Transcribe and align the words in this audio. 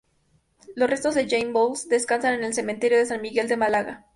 Los 0.75 0.89
restos 0.89 1.13
de 1.13 1.27
Jane 1.29 1.51
Bowles 1.51 1.87
descansan 1.87 2.33
en 2.33 2.43
el 2.43 2.55
Cementerio 2.55 2.97
de 2.97 3.05
San 3.05 3.21
Miguel 3.21 3.47
de 3.47 3.57
Málaga. 3.57 4.07